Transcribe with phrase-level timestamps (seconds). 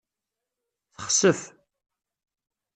[0.93, 1.39] Texsef.